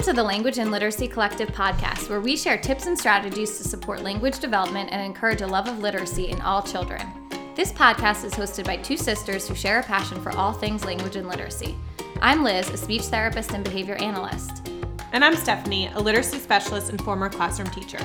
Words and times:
Welcome 0.00 0.14
to 0.14 0.22
the 0.22 0.26
Language 0.26 0.58
and 0.58 0.70
Literacy 0.70 1.06
Collective 1.06 1.50
podcast, 1.50 2.08
where 2.08 2.22
we 2.22 2.34
share 2.34 2.56
tips 2.56 2.86
and 2.86 2.98
strategies 2.98 3.58
to 3.58 3.64
support 3.64 4.02
language 4.02 4.38
development 4.38 4.88
and 4.92 5.02
encourage 5.02 5.42
a 5.42 5.46
love 5.46 5.68
of 5.68 5.80
literacy 5.80 6.30
in 6.30 6.40
all 6.40 6.62
children. 6.62 7.06
This 7.54 7.70
podcast 7.70 8.24
is 8.24 8.32
hosted 8.32 8.64
by 8.64 8.78
two 8.78 8.96
sisters 8.96 9.46
who 9.46 9.54
share 9.54 9.80
a 9.80 9.82
passion 9.82 10.18
for 10.22 10.32
all 10.32 10.54
things 10.54 10.86
language 10.86 11.16
and 11.16 11.28
literacy. 11.28 11.76
I'm 12.22 12.42
Liz, 12.42 12.70
a 12.70 12.78
speech 12.78 13.02
therapist 13.02 13.52
and 13.52 13.62
behavior 13.62 13.96
analyst. 13.96 14.70
And 15.12 15.22
I'm 15.22 15.36
Stephanie, 15.36 15.88
a 15.88 16.00
literacy 16.00 16.38
specialist 16.38 16.88
and 16.88 17.04
former 17.04 17.28
classroom 17.28 17.68
teacher. 17.68 18.00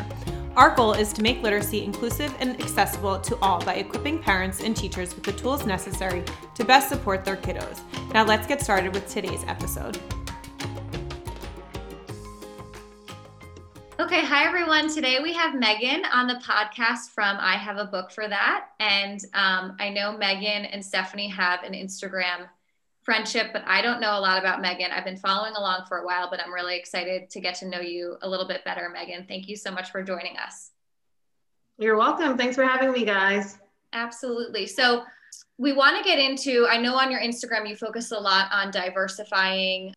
Our 0.57 0.75
goal 0.75 0.91
is 0.91 1.14
to 1.14 1.21
make 1.21 1.41
literacy 1.41 1.85
inclusive 1.85 2.35
and 2.41 2.62
accessible 2.62 3.21
to 3.21 3.38
all 3.41 3.63
by 3.63 3.76
equipping 3.76 4.20
parents 4.20 4.59
and 4.59 4.76
teachers 4.76 5.16
with 5.16 5.23
the 5.23 5.32
tools 5.32 5.66
necessary 5.66 6.26
to 6.55 6.66
best 6.66 6.90
support 6.90 7.23
their 7.23 7.38
kiddos. 7.38 7.80
Now, 8.13 8.26
let's 8.26 8.48
get 8.48 8.62
started 8.62 8.93
with 8.93 9.07
today's 9.07 9.46
episode. 9.48 9.98
Okay, 14.16 14.26
hi 14.26 14.46
everyone. 14.46 14.88
Today 14.88 15.20
we 15.22 15.34
have 15.34 15.55
Megan 15.55 16.05
on 16.05 16.26
the 16.26 16.36
podcast 16.36 17.10
from 17.14 17.36
I 17.38 17.58
Have 17.58 17.76
a 17.76 17.84
Book 17.84 18.12
for 18.12 18.30
That. 18.30 18.68
And 18.80 19.20
um, 19.34 19.76
I 19.78 19.90
know 19.90 20.18
Megan 20.18 20.64
and 20.64 20.84
Stephanie 20.86 21.28
have 21.28 21.64
an 21.64 21.74
Instagram 21.74 22.48
friendship, 23.04 23.48
but 23.52 23.64
I 23.68 23.82
don't 23.82 24.00
know 24.00 24.18
a 24.18 24.22
lot 24.22 24.40
about 24.40 24.62
Megan. 24.62 24.90
I've 24.90 25.04
been 25.04 25.18
following 25.18 25.55
along 25.58 25.88
for 25.90 25.98
a 25.98 26.05
while, 26.05 26.30
but 26.30 26.40
I'm 26.40 26.54
really 26.54 26.78
excited 26.78 27.30
to 27.30 27.41
get 27.41 27.55
to 27.55 27.68
know 27.68 27.82
you 27.82 28.16
a 28.22 28.30
little 28.30 28.48
bit 28.48 28.64
better, 28.64 28.88
Megan. 28.88 29.26
Thank 29.28 29.50
you 29.50 29.58
so 29.58 29.70
much 29.70 29.91
for 29.91 30.02
joining 30.02 30.38
us. 30.38 30.72
You're 31.77 31.98
welcome. 31.98 32.38
Thanks 32.38 32.55
for 32.55 32.63
having 32.63 32.94
me, 32.94 33.04
guys. 33.04 33.57
Absolutely. 33.91 34.66
So, 34.66 35.04
we 35.57 35.74
want 35.74 35.98
to 35.98 36.04
get 36.04 36.20
into, 36.20 36.68
I 36.70 36.77
know 36.77 36.96
on 36.96 37.12
your 37.12 37.20
Instagram 37.20 37.68
you 37.68 37.76
focus 37.76 38.12
a 38.12 38.18
lot 38.18 38.50
on 38.54 38.72
diversifying 38.72 39.94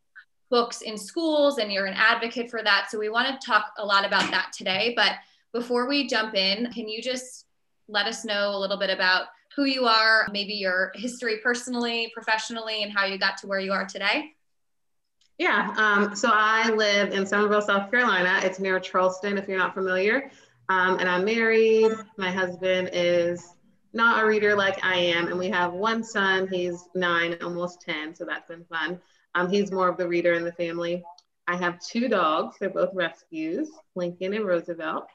books 0.50 0.82
in 0.82 0.96
schools 0.96 1.58
and 1.58 1.72
you're 1.72 1.86
an 1.86 1.94
advocate 1.94 2.50
for 2.50 2.62
that. 2.62 2.88
So 2.90 2.98
we 2.98 3.08
want 3.08 3.28
to 3.28 3.46
talk 3.46 3.72
a 3.78 3.84
lot 3.84 4.06
about 4.06 4.30
that 4.30 4.52
today. 4.56 4.92
But 4.96 5.12
before 5.52 5.88
we 5.88 6.06
jump 6.06 6.34
in, 6.34 6.70
can 6.72 6.88
you 6.88 7.02
just 7.02 7.46
let 7.88 8.06
us 8.06 8.24
know 8.24 8.50
a 8.54 8.58
little 8.58 8.78
bit 8.78 8.90
about 8.90 9.26
who 9.56 9.64
you 9.64 9.86
are, 9.86 10.26
maybe 10.30 10.54
your 10.54 10.92
history 10.94 11.38
personally, 11.42 12.10
professionally, 12.14 12.82
and 12.82 12.92
how 12.92 13.04
you 13.04 13.18
got 13.18 13.38
to 13.38 13.46
where 13.46 13.58
you 13.58 13.72
are 13.72 13.86
today? 13.86 14.32
Yeah, 15.38 15.72
um, 15.76 16.16
so 16.16 16.30
I 16.32 16.70
live 16.70 17.12
in 17.12 17.24
Summerville, 17.24 17.62
South 17.62 17.90
Carolina. 17.90 18.40
It's 18.42 18.58
near 18.58 18.80
Charleston, 18.80 19.38
if 19.38 19.48
you're 19.48 19.58
not 19.58 19.74
familiar. 19.74 20.30
Um, 20.68 20.98
and 20.98 21.08
I'm 21.08 21.24
married. 21.24 21.92
My 22.16 22.30
husband 22.30 22.90
is 22.92 23.54
not 23.92 24.22
a 24.22 24.26
reader 24.26 24.54
like 24.54 24.84
I 24.84 24.96
am, 24.96 25.28
and 25.28 25.38
we 25.38 25.48
have 25.48 25.72
one 25.72 26.04
son. 26.04 26.48
He's 26.48 26.88
nine, 26.94 27.36
almost 27.42 27.80
10, 27.82 28.14
so 28.14 28.24
that's 28.24 28.48
been 28.48 28.64
fun. 28.64 29.00
Um, 29.34 29.50
he's 29.50 29.70
more 29.70 29.88
of 29.88 29.96
the 29.96 30.08
reader 30.08 30.34
in 30.34 30.44
the 30.44 30.52
family. 30.52 31.02
I 31.46 31.56
have 31.56 31.80
two 31.80 32.08
dogs. 32.08 32.56
They're 32.58 32.70
both 32.70 32.94
rescues, 32.94 33.70
Lincoln 33.94 34.34
and 34.34 34.46
Roosevelt. 34.46 35.08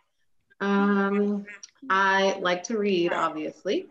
Um, 0.61 1.45
I 1.89 2.38
like 2.39 2.64
to 2.64 2.78
read, 2.78 3.14
obviously. 3.14 3.88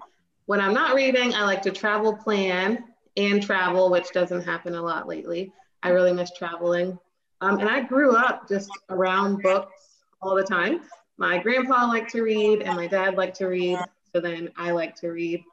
When 0.46 0.60
I'm 0.60 0.74
not 0.74 0.94
reading, 0.94 1.34
I 1.34 1.44
like 1.44 1.62
to 1.62 1.70
travel 1.70 2.16
plan 2.16 2.84
and 3.16 3.42
travel, 3.42 3.90
which 3.90 4.10
doesn't 4.12 4.42
happen 4.42 4.74
a 4.74 4.82
lot 4.82 5.06
lately. 5.06 5.52
I 5.82 5.90
really 5.90 6.12
miss 6.12 6.32
traveling. 6.32 6.98
Um, 7.40 7.58
and 7.58 7.68
I 7.68 7.80
grew 7.80 8.16
up 8.16 8.48
just 8.48 8.70
around 8.88 9.42
books 9.42 9.98
all 10.20 10.34
the 10.34 10.42
time. 10.42 10.80
My 11.18 11.38
grandpa 11.38 11.86
liked 11.86 12.10
to 12.12 12.22
read 12.22 12.62
and 12.62 12.76
my 12.76 12.86
dad 12.86 13.16
liked 13.16 13.36
to 13.38 13.46
read. 13.46 13.78
So 14.12 14.20
then 14.20 14.50
I 14.56 14.70
like 14.70 14.96
to 14.96 15.08
read 15.08 15.44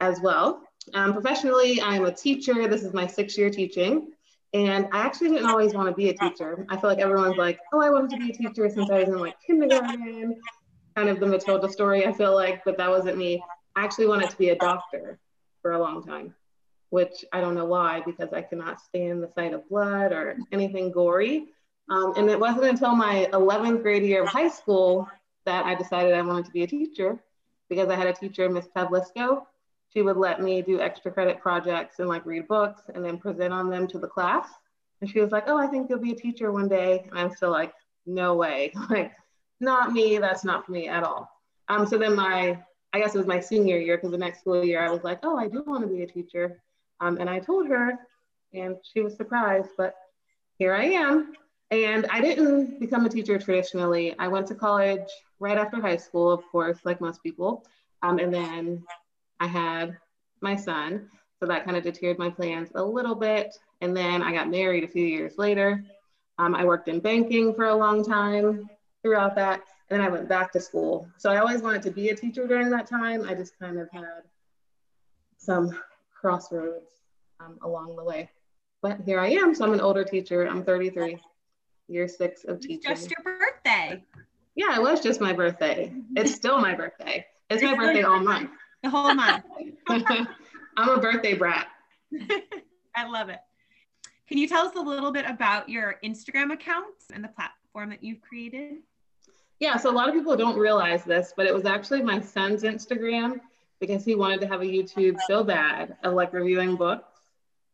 as 0.00 0.20
well. 0.20 0.62
Um, 0.94 1.12
professionally, 1.12 1.80
I'm 1.80 2.04
a 2.04 2.12
teacher. 2.12 2.68
This 2.68 2.82
is 2.82 2.92
my 2.92 3.06
sixth 3.06 3.38
year 3.38 3.50
teaching. 3.50 4.12
And 4.54 4.88
I 4.92 5.00
actually 5.00 5.30
didn't 5.30 5.50
always 5.50 5.74
want 5.74 5.88
to 5.88 5.94
be 5.94 6.08
a 6.08 6.14
teacher. 6.14 6.64
I 6.68 6.76
feel 6.76 6.88
like 6.88 6.98
everyone's 6.98 7.36
like, 7.36 7.58
oh, 7.72 7.80
I 7.80 7.90
wanted 7.90 8.10
to 8.10 8.16
be 8.18 8.30
a 8.30 8.32
teacher 8.32 8.68
since 8.70 8.88
I 8.90 9.00
was 9.00 9.08
in 9.08 9.18
like 9.18 9.34
kindergarten, 9.46 10.40
kind 10.94 11.08
of 11.08 11.20
the 11.20 11.26
Matilda 11.26 11.70
story, 11.70 12.06
I 12.06 12.12
feel 12.12 12.34
like, 12.34 12.64
but 12.64 12.78
that 12.78 12.88
wasn't 12.88 13.18
me. 13.18 13.42
I 13.74 13.84
actually 13.84 14.06
wanted 14.06 14.30
to 14.30 14.36
be 14.38 14.50
a 14.50 14.56
doctor 14.56 15.18
for 15.60 15.72
a 15.72 15.78
long 15.78 16.02
time, 16.02 16.34
which 16.90 17.24
I 17.32 17.40
don't 17.40 17.54
know 17.54 17.66
why, 17.66 18.02
because 18.06 18.32
I 18.32 18.40
cannot 18.40 18.80
stand 18.80 19.22
the 19.22 19.28
sight 19.34 19.52
of 19.52 19.68
blood 19.68 20.12
or 20.12 20.38
anything 20.52 20.90
gory. 20.90 21.48
Um, 21.90 22.14
and 22.16 22.30
it 22.30 22.40
wasn't 22.40 22.64
until 22.64 22.94
my 22.96 23.28
11th 23.32 23.82
grade 23.82 24.04
year 24.04 24.22
of 24.22 24.28
high 24.28 24.48
school 24.48 25.08
that 25.44 25.66
I 25.66 25.74
decided 25.74 26.14
I 26.14 26.22
wanted 26.22 26.46
to 26.46 26.50
be 26.52 26.62
a 26.62 26.66
teacher 26.66 27.18
because 27.68 27.88
I 27.88 27.96
had 27.96 28.06
a 28.06 28.12
teacher, 28.12 28.48
Miss 28.48 28.68
Pavlisco, 28.68 29.42
she 29.96 30.02
would 30.02 30.18
let 30.18 30.42
me 30.42 30.60
do 30.60 30.78
extra 30.78 31.10
credit 31.10 31.40
projects 31.40 32.00
and 32.00 32.08
like 32.08 32.26
read 32.26 32.46
books 32.48 32.82
and 32.94 33.02
then 33.02 33.16
present 33.16 33.50
on 33.50 33.70
them 33.70 33.88
to 33.88 33.98
the 33.98 34.06
class. 34.06 34.46
And 35.00 35.08
she 35.08 35.20
was 35.20 35.30
like, 35.30 35.44
Oh, 35.46 35.56
I 35.56 35.66
think 35.68 35.88
you'll 35.88 35.98
be 35.98 36.12
a 36.12 36.16
teacher 36.16 36.52
one 36.52 36.68
day. 36.68 37.06
And 37.08 37.18
I'm 37.18 37.34
still 37.34 37.50
like, 37.50 37.72
No 38.04 38.34
way. 38.34 38.74
Like, 38.90 39.12
not 39.58 39.92
me. 39.92 40.18
That's 40.18 40.44
not 40.44 40.66
for 40.66 40.72
me 40.72 40.86
at 40.86 41.02
all. 41.02 41.30
Um, 41.68 41.86
so 41.86 41.96
then 41.96 42.14
my, 42.14 42.58
I 42.92 43.00
guess 43.00 43.14
it 43.14 43.18
was 43.18 43.26
my 43.26 43.40
senior 43.40 43.78
year 43.78 43.96
because 43.96 44.10
the 44.10 44.18
next 44.18 44.40
school 44.40 44.62
year 44.62 44.84
I 44.84 44.90
was 44.90 45.02
like, 45.02 45.20
Oh, 45.22 45.38
I 45.38 45.48
do 45.48 45.64
want 45.66 45.80
to 45.80 45.88
be 45.88 46.02
a 46.02 46.06
teacher. 46.06 46.60
Um, 47.00 47.16
and 47.16 47.30
I 47.30 47.38
told 47.38 47.66
her, 47.68 47.94
and 48.52 48.76
she 48.82 49.00
was 49.00 49.16
surprised, 49.16 49.70
but 49.78 49.94
here 50.58 50.74
I 50.74 50.84
am. 50.84 51.32
And 51.70 52.04
I 52.10 52.20
didn't 52.20 52.80
become 52.80 53.06
a 53.06 53.08
teacher 53.08 53.38
traditionally. 53.38 54.14
I 54.18 54.28
went 54.28 54.46
to 54.48 54.54
college 54.54 55.08
right 55.40 55.56
after 55.56 55.80
high 55.80 55.96
school, 55.96 56.30
of 56.30 56.42
course, 56.52 56.80
like 56.84 57.00
most 57.00 57.22
people. 57.22 57.64
Um, 58.02 58.18
and 58.18 58.32
then 58.32 58.84
I 59.40 59.46
had 59.46 59.96
my 60.40 60.56
son. 60.56 61.08
So 61.40 61.46
that 61.46 61.64
kind 61.64 61.76
of 61.76 61.82
deterred 61.82 62.18
my 62.18 62.30
plans 62.30 62.70
a 62.74 62.82
little 62.82 63.14
bit. 63.14 63.56
And 63.80 63.96
then 63.96 64.22
I 64.22 64.32
got 64.32 64.48
married 64.48 64.84
a 64.84 64.88
few 64.88 65.04
years 65.04 65.36
later. 65.36 65.84
Um, 66.38 66.54
I 66.54 66.64
worked 66.64 66.88
in 66.88 67.00
banking 67.00 67.54
for 67.54 67.66
a 67.66 67.74
long 67.74 68.04
time 68.04 68.68
throughout 69.02 69.34
that. 69.36 69.60
And 69.90 70.00
then 70.00 70.06
I 70.06 70.10
went 70.10 70.28
back 70.28 70.52
to 70.52 70.60
school. 70.60 71.08
So 71.18 71.30
I 71.30 71.38
always 71.38 71.62
wanted 71.62 71.82
to 71.82 71.90
be 71.90 72.08
a 72.08 72.16
teacher 72.16 72.46
during 72.46 72.70
that 72.70 72.88
time. 72.88 73.28
I 73.28 73.34
just 73.34 73.58
kind 73.58 73.78
of 73.78 73.88
had 73.92 74.22
some 75.38 75.78
crossroads 76.18 76.90
um, 77.38 77.58
along 77.62 77.96
the 77.96 78.04
way. 78.04 78.30
But 78.82 79.00
here 79.04 79.20
I 79.20 79.28
am. 79.28 79.54
So 79.54 79.64
I'm 79.64 79.72
an 79.72 79.80
older 79.80 80.04
teacher. 80.04 80.46
I'm 80.46 80.64
33, 80.64 81.18
year 81.88 82.08
six 82.08 82.44
of 82.44 82.60
teaching. 82.60 82.94
Just 82.94 83.10
your 83.10 83.22
birthday. 83.22 84.02
Yeah, 84.54 84.74
it 84.74 84.82
was 84.82 85.02
just 85.02 85.20
my 85.20 85.34
birthday. 85.34 85.92
It's 86.16 86.34
still 86.34 86.58
my 86.58 86.74
birthday. 86.74 87.26
It's 87.50 87.62
my 87.62 87.76
birthday 87.76 88.02
all 88.02 88.20
month 88.20 88.50
the 88.86 88.90
whole 88.90 89.14
month. 89.14 89.44
I'm 90.76 90.88
a 90.88 91.00
birthday 91.00 91.34
brat. 91.34 91.66
I 92.96 93.08
love 93.08 93.28
it. 93.28 93.40
Can 94.28 94.38
you 94.38 94.48
tell 94.48 94.66
us 94.66 94.76
a 94.76 94.80
little 94.80 95.12
bit 95.12 95.24
about 95.28 95.68
your 95.68 95.96
Instagram 96.04 96.52
account 96.52 96.94
and 97.12 97.22
the 97.22 97.28
platform 97.28 97.90
that 97.90 98.02
you've 98.02 98.20
created? 98.20 98.76
Yeah, 99.58 99.76
so 99.76 99.90
a 99.90 99.92
lot 99.92 100.08
of 100.08 100.14
people 100.14 100.36
don't 100.36 100.58
realize 100.58 101.04
this, 101.04 101.32
but 101.36 101.46
it 101.46 101.54
was 101.54 101.64
actually 101.64 102.02
my 102.02 102.20
son's 102.20 102.62
Instagram 102.62 103.40
because 103.80 104.04
he 104.04 104.14
wanted 104.14 104.40
to 104.42 104.46
have 104.46 104.60
a 104.60 104.64
YouTube 104.64 105.16
so 105.26 105.42
bad 105.42 105.96
of 106.02 106.14
like 106.14 106.32
reviewing 106.32 106.76
books. 106.76 107.20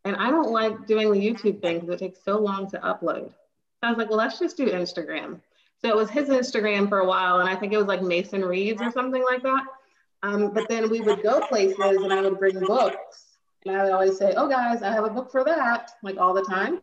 And 0.05 0.17
I 0.17 0.31
don't 0.31 0.50
like 0.50 0.87
doing 0.87 1.12
the 1.12 1.19
YouTube 1.19 1.61
thing 1.61 1.81
because 1.81 1.94
it 1.94 1.99
takes 1.99 2.25
so 2.25 2.39
long 2.39 2.71
to 2.71 2.79
upload. 2.79 3.29
So 3.29 3.34
I 3.83 3.89
was 3.91 3.99
like, 3.99 4.09
well, 4.09 4.19
let's 4.19 4.39
just 4.39 4.56
do 4.56 4.67
Instagram. 4.67 5.41
So 5.81 5.89
it 5.89 5.97
was 5.97 6.11
his 6.11 6.29
Instagram 6.29 6.89
for 6.89 7.00
a 7.00 7.06
while, 7.06 7.41
and 7.41 7.49
I 7.49 7.56
think 7.56 7.73
it 7.73 7.79
was 7.79 7.87
like 7.87 8.03
Mason 8.03 8.44
Reads 8.44 8.81
or 8.81 8.91
something 8.93 9.25
like 9.25 9.43
that. 9.43 9.65
Um, 10.22 10.53
but 10.53 10.69
then 10.69 10.88
we 10.88 11.00
would 11.00 11.22
go 11.22 11.41
places 11.41 11.78
and 11.78 12.12
I 12.12 12.21
would 12.21 12.38
bring 12.38 12.59
books. 12.60 13.38
And 13.66 13.77
I 13.77 13.84
would 13.84 13.93
always 13.93 14.19
say, 14.19 14.34
oh, 14.37 14.49
guys, 14.49 14.83
I 14.83 14.93
have 14.93 15.05
a 15.05 15.10
book 15.10 15.31
for 15.31 15.44
that, 15.44 15.93
like 16.03 16.19
all 16.19 16.34
the 16.34 16.44
time. 16.44 16.81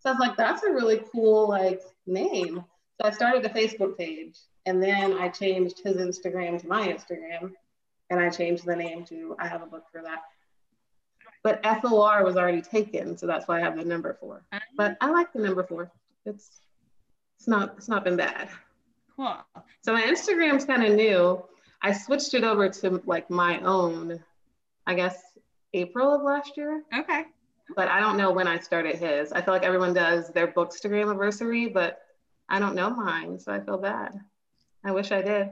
So 0.00 0.08
I 0.08 0.12
was 0.12 0.20
like, 0.20 0.36
that's 0.36 0.62
a 0.62 0.72
really 0.72 1.02
cool 1.12 1.48
like 1.48 1.82
name. 2.06 2.64
So 3.00 3.08
I 3.08 3.10
started 3.10 3.44
a 3.44 3.48
Facebook 3.48 3.96
page 3.96 4.36
and 4.66 4.82
then 4.82 5.14
I 5.14 5.28
changed 5.28 5.80
his 5.82 5.96
Instagram 5.96 6.60
to 6.60 6.68
my 6.68 6.88
Instagram 6.88 7.52
and 8.08 8.20
I 8.20 8.28
changed 8.28 8.64
the 8.66 8.76
name 8.76 9.04
to 9.06 9.36
I 9.38 9.46
have 9.46 9.62
a 9.62 9.66
book 9.66 9.84
for 9.92 10.02
that. 10.02 10.22
But 11.42 11.64
FOR 11.64 12.22
was 12.24 12.36
already 12.36 12.60
taken, 12.60 13.16
so 13.16 13.26
that's 13.26 13.48
why 13.48 13.58
I 13.58 13.60
have 13.60 13.76
the 13.76 13.84
number 13.84 14.14
four. 14.20 14.44
But 14.76 14.98
I 15.00 15.10
like 15.10 15.32
the 15.32 15.38
number 15.38 15.62
four. 15.62 15.90
It's 16.26 16.60
it's 17.38 17.48
not 17.48 17.74
it's 17.78 17.88
not 17.88 18.04
been 18.04 18.16
bad. 18.16 18.50
Cool. 19.16 19.36
So 19.82 19.94
my 19.94 20.02
Instagram's 20.02 20.66
kind 20.66 20.84
of 20.84 20.94
new. 20.94 21.42
I 21.82 21.92
switched 21.92 22.34
it 22.34 22.44
over 22.44 22.68
to 22.68 23.02
like 23.06 23.30
my 23.30 23.60
own, 23.60 24.22
I 24.86 24.94
guess 24.94 25.16
April 25.72 26.14
of 26.14 26.22
last 26.22 26.56
year. 26.56 26.82
Okay. 26.96 27.24
But 27.76 27.88
I 27.88 28.00
don't 28.00 28.16
know 28.16 28.32
when 28.32 28.48
I 28.48 28.58
started 28.58 28.96
his. 28.96 29.32
I 29.32 29.40
feel 29.40 29.54
like 29.54 29.62
everyone 29.62 29.94
does 29.94 30.30
their 30.30 30.48
bookstagram 30.48 31.08
anniversary, 31.08 31.68
but 31.68 32.00
I 32.48 32.58
don't 32.58 32.74
know 32.74 32.90
mine, 32.90 33.38
so 33.38 33.52
I 33.52 33.60
feel 33.60 33.78
bad. 33.78 34.20
I 34.84 34.90
wish 34.90 35.12
I 35.12 35.22
did. 35.22 35.50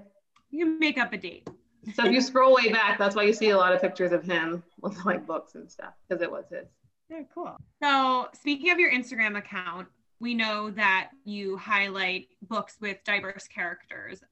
You 0.51 0.79
make 0.79 0.99
up 0.99 1.13
a 1.13 1.19
date. 1.19 1.49
so 1.95 2.07
if 2.07 2.13
you 2.13 2.21
scroll 2.21 2.55
way 2.55 2.73
back, 2.73 2.99
that's 2.99 3.15
why 3.15 3.23
you 3.23 3.33
see 3.33 3.51
a 3.51 3.57
lot 3.57 3.73
of 3.73 3.81
pictures 3.81 4.13
of 4.13 4.25
him 4.25 4.63
with 4.81 5.05
like 5.05 5.27
books 5.27 5.55
and 5.55 5.71
stuff 5.71 5.95
because 6.09 6.23
it 6.23 6.31
was 6.31 6.45
his. 6.51 6.67
Very 7.09 7.27
cool. 7.33 7.57
So 7.83 8.29
speaking 8.35 8.71
of 8.71 8.79
your 8.79 8.93
Instagram 8.93 9.39
account, 9.39 9.89
we 10.21 10.35
know 10.35 10.71
that 10.71 11.11
you 11.25 11.57
highlight 11.57 12.27
books 12.43 12.77
with 12.81 12.99
diverse 13.05 13.47
characters 13.47 14.23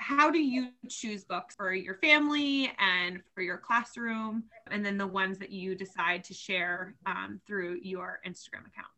how 0.00 0.30
do 0.30 0.38
you 0.38 0.68
choose 0.88 1.24
books 1.24 1.54
for 1.54 1.74
your 1.74 1.96
family 1.96 2.72
and 2.78 3.20
for 3.34 3.42
your 3.42 3.58
classroom 3.58 4.44
and 4.70 4.84
then 4.84 4.96
the 4.96 5.06
ones 5.06 5.38
that 5.38 5.50
you 5.50 5.74
decide 5.74 6.24
to 6.24 6.34
share 6.34 6.94
um, 7.06 7.40
through 7.46 7.78
your 7.82 8.20
instagram 8.26 8.66
account 8.66 8.88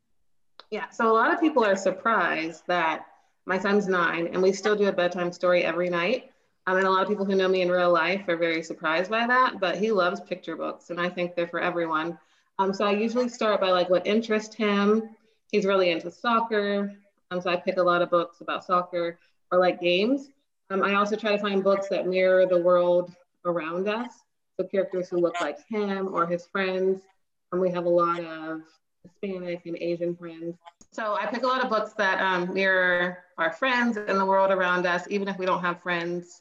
Yeah, 0.70 0.88
so 0.90 1.10
a 1.10 1.12
lot 1.12 1.32
of 1.32 1.40
people 1.40 1.64
are 1.64 1.76
surprised 1.76 2.62
that 2.69 3.06
my 3.46 3.58
son's 3.58 3.88
nine 3.88 4.28
and 4.28 4.40
we 4.40 4.52
still 4.52 4.76
do 4.76 4.87
a 4.87 4.93
bedtime 4.93 5.32
story 5.32 5.64
every 5.64 5.90
night. 5.90 6.31
Um, 6.69 6.76
and 6.76 6.87
a 6.87 6.90
lot 6.90 7.02
of 7.02 7.08
people 7.08 7.25
who 7.25 7.34
know 7.34 7.48
me 7.48 7.62
in 7.62 7.70
real 7.70 7.93
life 7.93 8.28
are 8.28 8.37
very 8.37 8.62
surprised 8.62 9.10
by 9.10 9.26
that, 9.26 9.58
but 9.58 9.78
he 9.78 9.90
loves 9.90 10.20
picture 10.20 10.56
books 10.56 10.90
and 10.90 11.00
I 11.00 11.08
think 11.08 11.34
they're 11.34 11.48
for 11.48 11.60
everyone. 11.60 12.16
Um, 12.60 12.72
so 12.72 12.84
I 12.84 12.93
usually 12.93 13.28
start 13.28 13.60
by 13.60 13.70
like 13.70 13.90
what 13.90 14.06
interests 14.06 14.55
him. 14.55 15.10
He's 15.50 15.64
really 15.64 15.90
into 15.90 16.10
soccer. 16.10 16.93
Um, 17.31 17.40
so 17.40 17.50
I 17.50 17.56
pick 17.56 17.78
a 17.78 17.82
lot 17.82 18.02
of 18.02 18.10
books 18.10 18.40
about 18.40 18.64
soccer 18.64 19.19
or 19.50 19.58
like 19.58 19.81
games. 19.81 20.28
Um, 20.72 20.82
I 20.82 20.94
also 20.94 21.16
try 21.16 21.32
to 21.32 21.38
find 21.38 21.62
books 21.62 21.88
that 21.88 22.06
mirror 22.06 22.46
the 22.46 22.58
world 22.58 23.14
around 23.44 23.88
us. 23.88 24.10
So 24.58 24.66
characters 24.66 25.08
who 25.10 25.19
look 25.19 25.38
like 25.40 25.58
him 25.69 26.08
or 26.14 26.26
his 26.26 26.46
friends. 26.46 27.02
And 27.52 27.60
we 27.60 27.70
have 27.70 27.84
a 27.84 27.90
lot 27.90 28.20
of 28.20 28.62
Hispanic 29.02 29.66
and 29.66 29.76
Asian 29.76 30.16
friends. 30.16 30.56
So 30.90 31.14
I 31.20 31.26
pick 31.26 31.42
a 31.42 31.46
lot 31.46 31.62
of 31.62 31.69
books 31.69 31.92
that 31.94 32.22
um, 32.22 32.54
mirror 32.54 33.19
our 33.36 33.52
friends 33.52 33.98
and 33.98 34.19
the 34.19 34.24
world 34.24 34.50
around 34.50 34.86
us, 34.86 35.06
even 35.10 35.28
if 35.28 35.36
we 35.36 35.44
don't 35.44 35.60
have 35.60 35.82
friends 35.82 36.40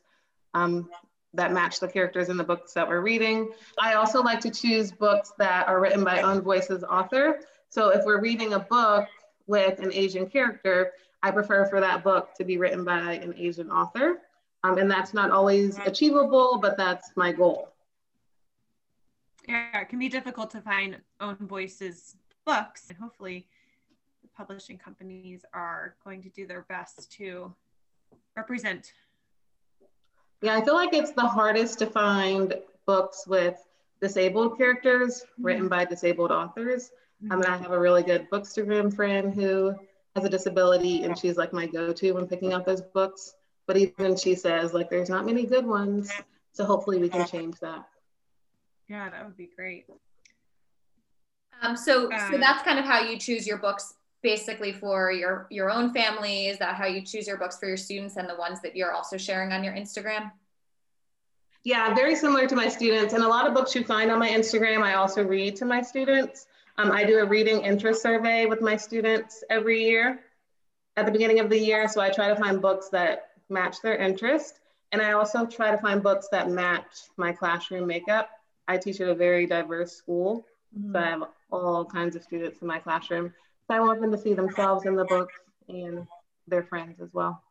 um, 0.54 0.90
that 1.34 1.52
match 1.52 1.82
the 1.82 1.88
characters 1.88 2.30
in 2.30 2.38
the 2.38 2.44
books 2.44 2.74
that 2.74 2.88
we're 2.88 3.02
reading. 3.02 3.50
I 3.80 3.96
also 3.96 4.22
like 4.22 4.40
to 4.42 4.52
choose 4.52 4.94
books 4.94 5.34
that 5.40 5.68
are 5.68 5.82
written 5.82 6.06
by 6.06 6.22
Own 6.22 6.42
Voices 6.42 6.84
author. 6.84 7.42
So 7.70 7.90
if 7.90 8.06
we're 8.06 8.22
reading 8.22 8.54
a 8.54 8.60
book 8.60 9.08
with 9.48 9.80
an 9.80 9.92
Asian 9.94 10.28
character, 10.28 10.92
I 11.24 11.32
prefer 11.32 11.66
for 11.68 11.80
that 11.80 12.04
book 12.04 12.34
to 12.36 12.44
be 12.44 12.58
written 12.58 12.84
by 12.84 13.14
an 13.14 13.34
Asian 13.38 13.70
author. 13.70 14.22
Um, 14.64 14.78
and 14.78 14.90
that's 14.90 15.14
not 15.14 15.32
always 15.32 15.80
achievable, 15.86 16.60
but 16.62 16.78
that's 16.78 17.12
my 17.16 17.32
goal. 17.32 17.70
Yeah, 19.48 19.82
it 19.82 19.90
can 19.90 20.00
be 20.00 20.10
difficult 20.10 20.52
to 20.52 20.62
find 20.62 20.98
Own 21.20 21.36
Voices 21.42 22.16
books. 22.46 22.90
And 22.90 22.98
hopefully, 22.98 23.48
the 24.22 24.30
publishing 24.36 24.78
companies 24.78 25.44
are 25.54 25.96
going 26.04 26.22
to 26.24 26.30
do 26.30 26.46
their 26.46 26.66
best 26.70 27.12
to 27.14 27.54
represent. 28.36 28.94
Yeah, 30.42 30.56
I 30.56 30.64
feel 30.64 30.76
like 30.76 30.94
it's 30.94 31.12
the 31.12 31.22
hardest 31.22 31.80
to 31.80 31.88
find 31.88 32.56
books 32.86 33.26
with 33.28 33.56
disabled 34.00 34.58
characters 34.58 35.22
mm-hmm. 35.22 35.44
written 35.44 35.68
by 35.68 35.86
disabled 35.86 36.32
authors. 36.32 36.92
Mm-hmm. 37.24 37.32
I 37.32 37.36
mean, 37.36 37.46
I 37.46 37.58
have 37.58 37.72
a 37.72 37.80
really 37.80 38.04
good 38.04 38.30
bookstagram 38.30 38.96
friend 38.96 39.34
who 39.34 39.76
has 40.16 40.26
a 40.26 40.30
disability, 40.30 41.04
and 41.04 41.18
she's 41.18 41.38
like 41.38 41.54
my 41.54 41.66
go-to 41.66 42.14
when 42.14 42.28
picking 42.28 42.54
out 42.54 42.66
those 42.66 42.82
books. 42.82 43.36
But 43.68 43.78
even 43.78 44.18
she 44.18 44.36
says 44.36 44.74
like 44.74 44.90
there's 44.90 45.10
not 45.10 45.26
many 45.26 45.46
good 45.46 45.66
ones, 45.66 46.12
so 46.52 46.66
hopefully 46.66 46.98
we 47.00 47.10
can 47.10 47.26
change 47.28 47.60
that. 47.60 47.88
Yeah, 48.88 49.10
that 49.10 49.26
would 49.26 49.38
be 49.38 49.50
great. 49.56 49.86
Um, 51.62 51.78
so, 51.78 52.12
um, 52.12 52.32
so 52.32 52.38
that's 52.38 52.64
kind 52.64 52.80
of 52.80 52.86
how 52.86 53.02
you 53.02 53.18
choose 53.18 53.46
your 53.46 53.58
books 53.58 53.94
basically 54.24 54.74
for 54.74 55.12
your 55.12 55.48
your 55.50 55.70
own 55.72 55.94
family. 55.94 56.48
Is 56.48 56.60
that 56.60 56.76
how 56.76 56.86
you 56.86 57.02
choose 57.02 57.28
your 57.28 57.38
books 57.38 57.58
for 57.58 57.68
your 57.68 57.78
students 57.78 58.18
and 58.18 58.28
the 58.28 58.36
ones 58.36 58.62
that 58.62 58.76
you're 58.76 58.92
also 58.92 59.18
sharing 59.18 59.52
on 59.52 59.64
your 59.64 59.74
instagram? 59.74 60.32
Yeah 61.64 61.94
very 61.94 62.16
similar 62.16 62.48
to 62.48 62.56
my 62.56 62.68
students. 62.68 63.14
And 63.14 63.24
a 63.24 63.28
lot 63.28 63.48
of 63.48 63.54
books 63.54 63.76
you 63.76 63.84
find 63.84 64.12
on 64.12 64.20
my 64.20 64.30
instagram 64.30 64.82
i 64.82 64.94
also 64.94 65.24
read 65.24 65.56
to 65.58 65.66
my 65.66 65.82
students 65.82 66.48
um, 66.78 66.92
i 66.92 67.04
do 67.04 67.20
a 67.20 67.26
reading 67.26 67.62
interest 67.62 68.02
survey 68.02 68.46
with 68.46 68.62
my 68.62 68.76
students 68.76 69.44
every 69.50 69.84
year 69.84 70.20
at 70.98 71.06
the 71.06 71.12
beginning 71.12 71.40
of 71.40 71.50
the 71.50 71.58
year 71.58 71.88
so 71.88 72.02
i 72.02 72.10
try 72.10 72.28
to 72.28 72.36
find 72.36 72.62
books 72.62 72.90
that 72.90 73.32
match 73.50 73.78
their 73.82 73.98
interest 73.98 74.60
and 74.92 75.02
i 75.02 75.12
also 75.12 75.46
try 75.46 75.72
to 75.72 75.78
find 75.78 76.04
books 76.04 76.28
that 76.32 76.50
match 76.50 77.10
my 77.18 77.32
classroom 77.32 77.88
makeup 77.88 78.30
i 78.68 78.78
teach 78.78 79.02
at 79.02 79.08
a 79.08 79.16
very 79.16 79.46
diverse 79.46 79.94
school 79.94 80.46
mm-hmm. 80.76 80.94
so 80.94 81.00
i 81.00 81.06
have 81.06 81.24
all 81.52 81.86
kinds 81.86 82.16
of 82.16 82.24
students 82.24 82.62
in 82.62 82.68
my 82.68 82.80
classroom. 82.80 83.34
So 83.68 83.76
I 83.76 83.80
want 83.80 84.02
them 84.02 84.12
to 84.12 84.18
see 84.18 84.34
themselves 84.34 84.86
in 84.86 84.96
the 84.96 85.06
books 85.06 85.34
and 85.68 86.08
their 86.48 86.64
friends 86.64 87.00
as 87.02 87.10
well. 87.14 87.44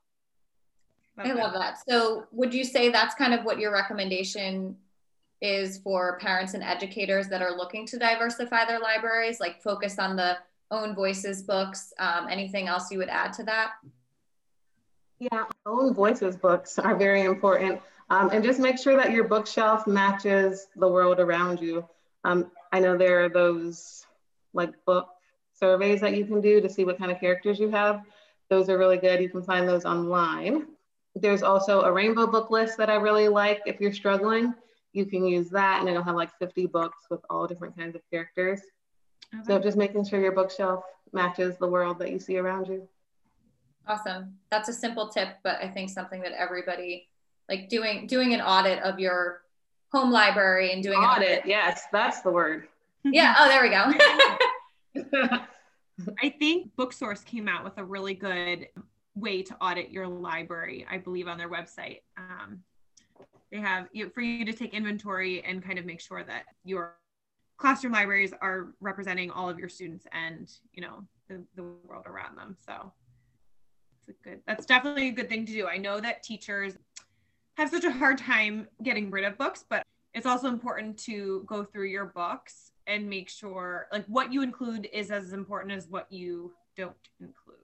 I 1.18 1.32
love 1.32 1.52
that. 1.52 1.76
So 1.86 2.26
would 2.32 2.54
you 2.54 2.64
say 2.64 2.88
that's 2.88 3.14
kind 3.14 3.34
of 3.34 3.44
what 3.44 3.58
your 3.58 3.72
recommendation 3.72 4.76
is 5.40 5.78
for 5.78 6.18
parents 6.18 6.54
and 6.54 6.62
educators 6.62 7.28
that 7.28 7.42
are 7.42 7.56
looking 7.56 7.86
to 7.86 7.98
diversify 7.98 8.64
their 8.64 8.78
libraries, 8.78 9.40
like 9.40 9.62
focus 9.62 9.98
on 9.98 10.16
the 10.16 10.36
own 10.70 10.94
voices 10.94 11.42
books? 11.42 11.92
Um, 11.98 12.26
anything 12.28 12.68
else 12.68 12.90
you 12.90 12.98
would 12.98 13.08
add 13.08 13.32
to 13.34 13.44
that? 13.44 13.72
Yeah, 15.18 15.44
own 15.66 15.94
voices 15.94 16.36
books 16.36 16.78
are 16.78 16.96
very 16.96 17.22
important. 17.22 17.80
Um, 18.08 18.30
and 18.32 18.42
just 18.42 18.58
make 18.58 18.78
sure 18.78 18.96
that 18.96 19.12
your 19.12 19.24
bookshelf 19.24 19.86
matches 19.86 20.66
the 20.76 20.88
world 20.88 21.20
around 21.20 21.60
you. 21.60 21.86
Um, 22.24 22.50
I 22.72 22.80
know 22.80 22.96
there 22.96 23.24
are 23.24 23.28
those 23.28 24.06
like 24.52 24.84
book 24.84 25.08
surveys 25.54 26.00
that 26.00 26.16
you 26.16 26.24
can 26.24 26.40
do 26.40 26.60
to 26.60 26.68
see 26.68 26.84
what 26.84 26.98
kind 26.98 27.12
of 27.12 27.20
characters 27.20 27.60
you 27.60 27.70
have. 27.70 28.02
Those 28.48 28.68
are 28.68 28.78
really 28.78 28.96
good. 28.96 29.20
You 29.20 29.28
can 29.28 29.42
find 29.42 29.68
those 29.68 29.84
online. 29.84 30.66
There's 31.14 31.42
also 31.42 31.82
a 31.82 31.92
rainbow 31.92 32.26
book 32.26 32.50
list 32.50 32.78
that 32.78 32.90
I 32.90 32.94
really 32.94 33.28
like. 33.28 33.62
If 33.66 33.80
you're 33.80 33.92
struggling, 33.92 34.54
you 34.92 35.06
can 35.06 35.24
use 35.24 35.50
that 35.50 35.80
and 35.80 35.88
it'll 35.88 36.02
have 36.02 36.16
like 36.16 36.30
50 36.38 36.66
books 36.66 37.06
with 37.10 37.20
all 37.30 37.46
different 37.46 37.76
kinds 37.76 37.94
of 37.94 38.02
characters. 38.10 38.60
Okay. 39.34 39.44
So 39.46 39.58
just 39.58 39.76
making 39.76 40.04
sure 40.04 40.20
your 40.20 40.32
bookshelf 40.32 40.84
matches 41.12 41.56
the 41.58 41.68
world 41.68 41.98
that 42.00 42.10
you 42.10 42.18
see 42.18 42.38
around 42.38 42.66
you. 42.68 42.88
Awesome. 43.86 44.34
That's 44.50 44.68
a 44.68 44.72
simple 44.72 45.08
tip, 45.08 45.36
but 45.42 45.62
I 45.62 45.68
think 45.68 45.90
something 45.90 46.20
that 46.22 46.32
everybody 46.32 47.08
like 47.48 47.68
doing 47.68 48.06
doing 48.06 48.34
an 48.34 48.40
audit 48.40 48.80
of 48.80 48.98
your 48.98 49.42
home 49.92 50.10
library 50.10 50.72
and 50.72 50.82
doing 50.82 50.98
audit. 50.98 51.44
Yes, 51.46 51.82
that's 51.92 52.20
the 52.20 52.30
word. 52.30 52.68
Yeah. 53.04 53.34
Oh, 53.38 53.48
there 53.48 53.62
we 53.62 53.70
go. 53.70 55.40
I 56.22 56.30
think 56.30 56.74
Booksource 56.76 57.24
came 57.24 57.48
out 57.48 57.64
with 57.64 57.78
a 57.78 57.84
really 57.84 58.14
good 58.14 58.68
way 59.14 59.42
to 59.42 59.54
audit 59.56 59.90
your 59.90 60.06
library, 60.06 60.86
I 60.88 60.98
believe, 60.98 61.28
on 61.28 61.38
their 61.38 61.50
website. 61.50 62.00
Um, 62.16 62.62
they 63.50 63.58
have 63.58 63.88
you, 63.92 64.10
for 64.10 64.20
you 64.20 64.44
to 64.44 64.52
take 64.52 64.74
inventory 64.74 65.42
and 65.42 65.62
kind 65.62 65.78
of 65.78 65.84
make 65.84 66.00
sure 66.00 66.22
that 66.24 66.44
your 66.64 66.96
classroom 67.56 67.92
libraries 67.92 68.32
are 68.40 68.74
representing 68.80 69.30
all 69.30 69.48
of 69.48 69.58
your 69.58 69.68
students 69.68 70.06
and 70.12 70.50
you 70.72 70.82
know 70.82 71.04
the, 71.28 71.44
the 71.56 71.62
world 71.86 72.06
around 72.06 72.36
them. 72.36 72.56
So 72.64 72.92
it's 74.08 74.18
a 74.18 74.28
good. 74.28 74.40
That's 74.46 74.66
definitely 74.66 75.08
a 75.08 75.12
good 75.12 75.28
thing 75.28 75.44
to 75.46 75.52
do. 75.52 75.66
I 75.66 75.76
know 75.76 76.00
that 76.00 76.22
teachers 76.22 76.76
have 77.56 77.70
such 77.70 77.84
a 77.84 77.92
hard 77.92 78.18
time 78.18 78.68
getting 78.82 79.10
rid 79.10 79.24
of 79.24 79.36
books, 79.36 79.64
but 79.68 79.84
it's 80.14 80.26
also 80.26 80.48
important 80.48 80.98
to 80.98 81.44
go 81.46 81.64
through 81.64 81.86
your 81.86 82.06
books 82.06 82.72
and 82.86 83.08
make 83.08 83.28
sure 83.28 83.86
like 83.92 84.04
what 84.06 84.32
you 84.32 84.42
include 84.42 84.88
is 84.92 85.10
as 85.10 85.32
important 85.32 85.72
as 85.72 85.86
what 85.88 86.10
you 86.10 86.52
don't 86.76 86.96
include. 87.20 87.56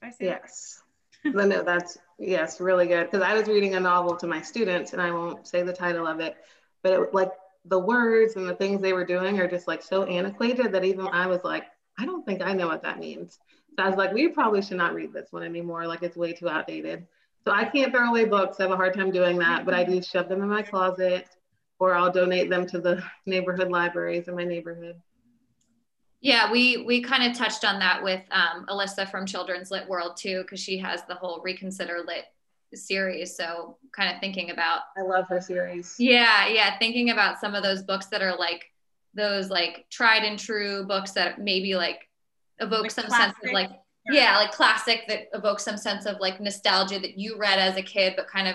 Did 0.00 0.06
I 0.06 0.10
say 0.10 0.24
yes. 0.26 0.76
That? 0.78 0.85
No, 1.24 1.62
that's 1.62 1.98
yes, 2.18 2.60
really 2.60 2.86
good. 2.86 3.10
Because 3.10 3.22
I 3.22 3.34
was 3.34 3.48
reading 3.48 3.74
a 3.74 3.80
novel 3.80 4.16
to 4.16 4.26
my 4.26 4.42
students, 4.42 4.92
and 4.92 5.02
I 5.02 5.10
won't 5.10 5.46
say 5.46 5.62
the 5.62 5.72
title 5.72 6.06
of 6.06 6.20
it, 6.20 6.36
but 6.82 6.92
it 6.92 7.14
like 7.14 7.30
the 7.64 7.78
words 7.78 8.36
and 8.36 8.48
the 8.48 8.54
things 8.54 8.80
they 8.80 8.92
were 8.92 9.04
doing 9.04 9.40
are 9.40 9.48
just 9.48 9.66
like 9.66 9.82
so 9.82 10.04
antiquated 10.04 10.72
that 10.72 10.84
even 10.84 11.08
I 11.08 11.26
was 11.26 11.42
like, 11.44 11.64
I 11.98 12.06
don't 12.06 12.24
think 12.24 12.42
I 12.42 12.52
know 12.52 12.68
what 12.68 12.82
that 12.82 12.98
means. 12.98 13.38
So 13.76 13.84
I 13.84 13.88
was 13.88 13.98
like, 13.98 14.12
we 14.12 14.28
probably 14.28 14.62
should 14.62 14.76
not 14.76 14.94
read 14.94 15.12
this 15.12 15.28
one 15.32 15.42
anymore. 15.42 15.86
Like 15.86 16.02
it's 16.02 16.16
way 16.16 16.32
too 16.32 16.48
outdated. 16.48 17.06
So 17.44 17.52
I 17.52 17.64
can't 17.64 17.92
throw 17.92 18.08
away 18.08 18.24
books. 18.24 18.58
I 18.58 18.64
have 18.64 18.72
a 18.72 18.76
hard 18.76 18.94
time 18.94 19.10
doing 19.10 19.38
that, 19.38 19.64
but 19.64 19.74
I 19.74 19.84
do 19.84 20.02
shove 20.02 20.28
them 20.28 20.42
in 20.42 20.48
my 20.48 20.62
closet 20.62 21.28
or 21.78 21.94
I'll 21.94 22.12
donate 22.12 22.50
them 22.50 22.66
to 22.68 22.80
the 22.80 23.02
neighborhood 23.26 23.70
libraries 23.70 24.28
in 24.28 24.34
my 24.34 24.44
neighborhood. 24.44 25.00
Yeah, 26.20 26.50
we 26.50 26.78
we 26.78 27.02
kind 27.02 27.30
of 27.30 27.36
touched 27.36 27.64
on 27.64 27.78
that 27.78 28.02
with 28.02 28.22
um, 28.30 28.66
Alyssa 28.68 29.10
from 29.10 29.26
Children's 29.26 29.70
Lit 29.70 29.88
World 29.88 30.16
too, 30.16 30.42
because 30.42 30.60
she 30.60 30.78
has 30.78 31.02
the 31.06 31.14
whole 31.14 31.40
Reconsider 31.44 31.98
Lit 32.06 32.24
series. 32.74 33.36
So 33.36 33.76
kind 33.94 34.12
of 34.12 34.20
thinking 34.20 34.50
about. 34.50 34.80
I 34.96 35.02
love 35.02 35.26
her 35.28 35.40
series. 35.40 35.94
Yeah, 35.98 36.48
yeah, 36.48 36.78
thinking 36.78 37.10
about 37.10 37.38
some 37.38 37.54
of 37.54 37.62
those 37.62 37.82
books 37.82 38.06
that 38.06 38.22
are 38.22 38.36
like 38.36 38.64
those 39.16 39.50
like 39.50 39.86
tried 39.90 40.22
and 40.22 40.38
true 40.38 40.84
books 40.84 41.12
that 41.12 41.40
maybe 41.40 41.74
like 41.74 42.08
evoke 42.58 42.82
like 42.82 42.90
some 42.90 43.06
classic. 43.06 43.34
sense 43.34 43.48
of 43.48 43.52
like 43.52 43.70
yeah 44.10 44.36
like 44.36 44.52
classic 44.52 45.02
that 45.08 45.28
evokes 45.32 45.64
some 45.64 45.76
sense 45.76 46.06
of 46.06 46.20
like 46.20 46.40
nostalgia 46.40 46.98
that 46.98 47.18
you 47.18 47.36
read 47.38 47.58
as 47.58 47.76
a 47.76 47.82
kid 47.82 48.14
but 48.16 48.28
kind 48.28 48.46
of 48.46 48.54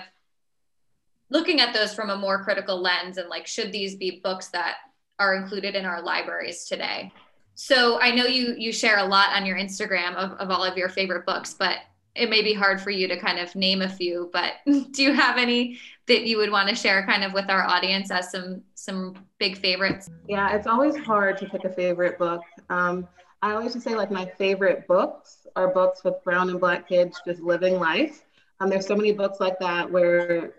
looking 1.30 1.60
at 1.60 1.74
those 1.74 1.92
from 1.92 2.10
a 2.10 2.16
more 2.16 2.42
critical 2.42 2.80
lens 2.80 3.18
and 3.18 3.28
like 3.28 3.46
should 3.46 3.72
these 3.72 3.96
be 3.96 4.20
books 4.22 4.48
that 4.48 4.76
are 5.18 5.34
included 5.34 5.74
in 5.74 5.84
our 5.84 6.00
libraries 6.02 6.64
today 6.64 7.12
so 7.54 8.00
i 8.00 8.10
know 8.10 8.24
you 8.24 8.54
you 8.58 8.72
share 8.72 8.98
a 8.98 9.04
lot 9.04 9.34
on 9.34 9.46
your 9.46 9.56
instagram 9.56 10.14
of, 10.14 10.32
of 10.38 10.50
all 10.50 10.64
of 10.64 10.76
your 10.76 10.88
favorite 10.88 11.26
books 11.26 11.54
but 11.54 11.78
it 12.14 12.28
may 12.28 12.42
be 12.42 12.52
hard 12.52 12.80
for 12.80 12.90
you 12.90 13.08
to 13.08 13.18
kind 13.18 13.38
of 13.38 13.54
name 13.54 13.82
a 13.82 13.88
few 13.88 14.30
but 14.32 14.54
do 14.66 15.02
you 15.02 15.12
have 15.12 15.36
any 15.38 15.78
that 16.06 16.24
you 16.26 16.36
would 16.36 16.50
want 16.50 16.68
to 16.68 16.74
share 16.74 17.06
kind 17.06 17.24
of 17.24 17.32
with 17.32 17.48
our 17.48 17.62
audience 17.64 18.10
as 18.10 18.30
some 18.30 18.62
some 18.74 19.14
big 19.38 19.56
favorites 19.56 20.10
yeah 20.28 20.54
it's 20.54 20.66
always 20.66 20.96
hard 20.96 21.36
to 21.36 21.46
pick 21.46 21.64
a 21.64 21.70
favorite 21.70 22.18
book 22.18 22.42
um, 22.70 23.06
I 23.42 23.52
always 23.52 23.72
just 23.72 23.84
say 23.84 23.96
like 23.96 24.12
my 24.12 24.24
favorite 24.38 24.86
books 24.86 25.48
are 25.56 25.68
books 25.68 26.04
with 26.04 26.22
brown 26.22 26.48
and 26.48 26.60
black 26.60 26.88
kids 26.88 27.20
just 27.26 27.40
living 27.40 27.78
life. 27.80 28.22
Um, 28.60 28.70
there's 28.70 28.86
so 28.86 28.94
many 28.94 29.10
books 29.10 29.40
like 29.40 29.58
that 29.58 29.90
where 29.90 30.52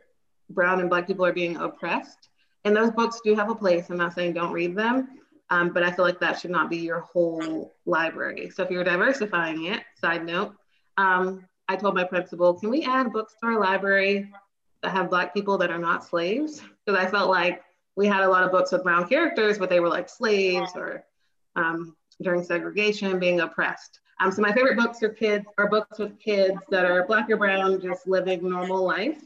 brown 0.49 0.81
and 0.81 0.89
black 0.89 1.07
people 1.07 1.25
are 1.25 1.31
being 1.31 1.55
oppressed. 1.55 2.29
And 2.65 2.75
those 2.75 2.91
books 2.91 3.21
do 3.23 3.35
have 3.35 3.49
a 3.49 3.55
place. 3.55 3.89
I'm 3.89 3.97
not 3.97 4.13
saying 4.13 4.33
don't 4.33 4.51
read 4.51 4.75
them, 4.75 5.19
Um, 5.49 5.73
but 5.73 5.83
I 5.83 5.91
feel 5.91 6.05
like 6.05 6.19
that 6.19 6.39
should 6.39 6.51
not 6.51 6.69
be 6.69 6.77
your 6.77 7.01
whole 7.01 7.73
library. 7.85 8.49
So 8.49 8.63
if 8.63 8.71
you're 8.71 8.83
diversifying 8.83 9.65
it, 9.65 9.81
side 9.99 10.25
note, 10.25 10.55
um, 10.97 11.45
I 11.67 11.75
told 11.75 11.95
my 11.95 12.03
principal, 12.03 12.53
can 12.53 12.69
we 12.69 12.83
add 12.83 13.11
books 13.11 13.35
to 13.39 13.47
our 13.47 13.59
library 13.59 14.31
that 14.81 14.91
have 14.91 15.09
Black 15.09 15.33
people 15.33 15.57
that 15.59 15.71
are 15.71 15.79
not 15.79 16.03
slaves? 16.03 16.61
Because 16.85 16.99
I 16.99 17.09
felt 17.09 17.29
like 17.29 17.61
we 17.95 18.07
had 18.07 18.23
a 18.23 18.29
lot 18.29 18.43
of 18.43 18.51
books 18.51 18.71
with 18.71 18.83
brown 18.83 19.07
characters, 19.07 19.57
but 19.57 19.69
they 19.69 19.79
were 19.79 19.89
like 19.89 20.09
slaves 20.09 20.71
or 20.75 21.05
um, 21.55 21.95
during 22.21 22.43
segregation 22.43 23.19
being 23.19 23.41
oppressed. 23.41 23.99
Um, 24.19 24.31
so 24.31 24.41
my 24.41 24.53
favorite 24.53 24.77
books 24.77 25.03
are 25.03 25.09
kids 25.09 25.45
are 25.57 25.69
books 25.69 25.99
with 25.99 26.19
kids 26.19 26.57
that 26.69 26.85
are 26.85 27.05
black 27.05 27.29
or 27.29 27.37
brown, 27.37 27.81
just 27.81 28.07
living 28.07 28.49
normal 28.49 28.83
life. 28.83 29.21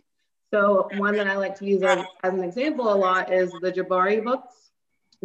So 0.51 0.89
one 0.95 1.15
that 1.17 1.27
I 1.27 1.35
like 1.35 1.57
to 1.59 1.65
use 1.65 1.83
as, 1.83 2.05
as 2.23 2.33
an 2.33 2.43
example 2.43 2.91
a 2.91 2.95
lot 2.95 3.31
is 3.31 3.51
the 3.61 3.71
Jabari 3.71 4.23
books. 4.23 4.66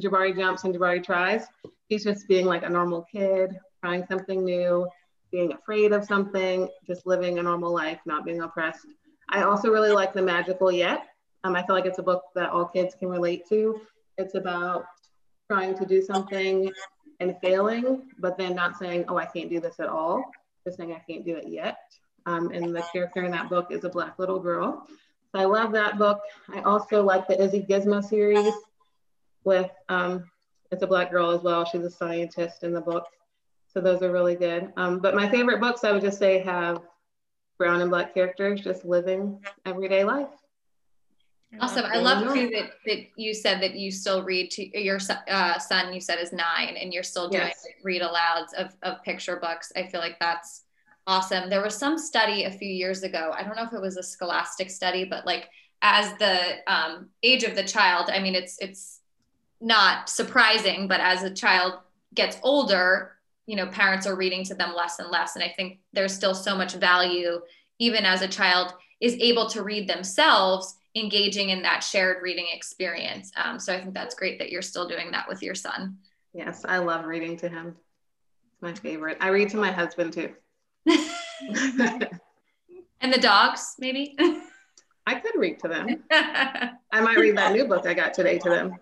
Jabari 0.01 0.37
jumps 0.37 0.65
and 0.65 0.75
Jabari 0.75 1.05
tries. 1.05 1.47
He's 1.89 2.05
just 2.05 2.29
being 2.29 2.47
like 2.47 2.63
a 2.63 2.69
normal 2.69 3.07
kid, 3.11 3.59
trying 3.83 4.07
something 4.07 4.45
new, 4.45 4.89
being 5.31 5.53
afraid 5.53 5.93
of 5.93 6.05
something, 6.05 6.69
just 6.87 7.07
living 7.07 7.39
a 7.39 7.43
normal 7.43 7.73
life, 7.73 7.99
not 8.07 8.25
being 8.25 8.43
oppressed. 8.43 8.87
I 9.29 9.43
also 9.43 9.71
really 9.71 9.91
like 9.91 10.13
The 10.13 10.23
Magical 10.23 10.71
Yet. 10.71 11.07
Um, 11.45 11.57
I 11.57 11.65
feel 11.67 11.75
like 11.75 11.87
it's 11.87 11.99
a 11.99 12.03
book 12.03 12.23
that 12.35 12.51
all 12.51 12.67
kids 12.67 12.95
can 12.95 13.09
relate 13.09 13.49
to. 13.49 13.81
It's 14.19 14.35
about 14.35 14.85
trying 15.51 15.77
to 15.79 15.87
do 15.87 16.01
something 16.03 16.71
and 17.21 17.37
failing, 17.43 18.11
but 18.19 18.37
then 18.39 18.55
not 18.55 18.79
saying, 18.79 19.05
oh, 19.09 19.17
I 19.17 19.27
can't 19.27 19.51
do 19.51 19.61
this 19.61 19.81
at 19.81 19.89
all, 19.89 20.25
just 20.65 20.79
saying 20.79 20.93
I 20.93 21.03
can't 21.11 21.25
do 21.25 21.37
it 21.37 21.49
yet. 21.49 21.79
Um, 22.27 22.51
and 22.53 22.75
the 22.75 22.83
character 22.93 23.25
in 23.25 23.33
that 23.33 23.49
book 23.49 23.69
is 23.71 23.85
a 23.85 23.89
black 23.89 24.19
little 24.19 24.39
girl. 24.39 24.87
So 25.35 25.41
I 25.41 25.45
love 25.45 25.73
that 25.73 25.99
book. 25.99 26.21
I 26.55 26.61
also 26.61 27.03
like 27.03 27.27
the 27.27 27.43
Izzy 27.43 27.63
Gizmo 27.69 28.05
series 28.05 28.55
with, 29.45 29.71
um, 29.89 30.31
it's 30.71 30.83
a 30.83 30.87
black 30.87 31.11
girl 31.11 31.31
as 31.31 31.43
well. 31.43 31.65
She's 31.65 31.85
a 31.85 31.91
scientist 31.91 32.65
in 32.65 32.73
the 32.73 32.81
book. 32.81 33.07
So 33.73 33.81
those 33.81 34.03
are 34.03 34.13
really 34.13 34.37
good. 34.37 34.73
Um, 34.77 34.99
but 34.99 35.15
my 35.15 35.29
favorite 35.29 35.61
books, 35.61 35.85
I 35.85 35.93
would 35.93 36.03
just 36.03 36.19
say, 36.19 36.39
have 36.41 36.83
brown 37.59 37.81
and 37.81 37.91
black 37.91 38.15
characters 38.15 38.61
just 38.61 38.85
living 38.85 39.39
everyday 39.65 40.05
life. 40.05 40.29
Awesome. 41.61 41.85
I 41.85 41.99
love 41.99 42.33
too 42.33 42.49
that, 42.55 42.71
that 42.87 43.07
you 43.17 43.35
said 43.35 43.61
that 43.61 43.75
you 43.75 43.91
still 43.91 44.23
read 44.23 44.51
to 44.53 44.81
your 44.81 44.99
uh, 45.29 45.59
son, 45.59 45.93
you 45.93 46.01
said 46.01 46.19
is 46.19 46.33
nine, 46.33 46.77
and 46.81 46.95
you're 46.95 47.03
still 47.03 47.29
doing 47.29 47.49
yes. 47.49 47.67
read 47.85 48.01
alouds 48.01 48.55
of, 48.55 48.75
of 48.83 49.03
picture 49.03 49.37
books. 49.37 49.71
I 49.77 49.87
feel 49.87 50.01
like 50.01 50.19
that's 50.19 50.65
awesome. 51.07 51.51
There 51.51 51.63
was 51.63 51.77
some 51.77 51.99
study 51.99 52.45
a 52.45 52.51
few 52.51 52.69
years 52.71 53.03
ago. 53.03 53.35
I 53.37 53.43
don't 53.43 53.55
know 53.55 53.65
if 53.65 53.75
it 53.75 53.83
was 53.83 53.99
a 53.99 54.03
scholastic 54.03 54.71
study, 54.71 55.05
but 55.05 55.27
like 55.27 55.51
as 55.83 56.17
the 56.17 56.59
um, 56.67 57.11
age 57.23 57.45
of 57.45 57.55
the 57.55 57.65
child, 57.65 58.09
I 58.11 58.19
mean, 58.21 58.35
it's, 58.35 58.59
it's 58.59 59.02
not 59.63 60.09
surprising, 60.09 60.89
but 60.89 61.01
as 61.01 61.23
a 61.23 61.33
child 61.33 61.75
gets 62.15 62.37
older, 62.43 63.13
you 63.47 63.57
know, 63.57 63.67
parents 63.67 64.07
are 64.07 64.17
reading 64.17 64.45
to 64.45 64.55
them 64.55 64.75
less 64.75 64.99
and 64.99 65.09
less. 65.09 65.37
And 65.37 65.45
I 65.45 65.49
think 65.57 65.79
there's 65.93 66.13
still 66.13 66.35
so 66.35 66.57
much 66.57 66.75
value, 66.75 67.41
even 67.79 68.05
as 68.05 68.23
a 68.23 68.29
child 68.29 68.75
is 69.01 69.15
able 69.21 69.49
to 69.51 69.63
read 69.63 69.89
themselves 69.89 70.77
engaging 70.95 71.51
in 71.51 71.63
that 71.63 71.83
shared 71.83 72.23
reading 72.23 72.47
experience. 72.53 73.33
Um, 73.43 73.59
so 73.59 73.73
I 73.73 73.81
think 73.81 73.95
that's 73.95 74.15
great 74.15 74.39
that 74.41 74.51
you're 74.51 74.63
still 74.63 74.87
doing 74.87 75.11
that 75.13 75.29
with 75.29 75.43
your 75.43 75.55
son. 75.55 75.97
Yes, 76.35 76.65
I 76.67 76.79
love 76.79 77.05
reading 77.05 77.37
to 77.39 77.49
him. 77.49 77.77
It's 78.53 78.63
my 78.63 78.75
favorite. 78.75 79.17
I 79.21 79.29
read 79.29 79.49
to 79.51 79.57
my 79.57 79.73
husband 79.73 80.13
too. 80.13 80.33
and 83.01 83.13
the 83.13 83.19
dogs, 83.21 83.77
maybe? 83.79 84.17
I 85.07 85.15
could 85.17 85.37
read 85.37 85.59
to 85.61 85.69
them. 85.69 86.05
I 86.11 87.01
might 87.01 87.19
read 87.19 87.37
that 87.37 87.53
new 87.53 87.67
book 87.67 87.87
I 87.87 87.95
got 87.95 88.15
today 88.15 88.39
to 88.39 88.51
them. 88.51 88.77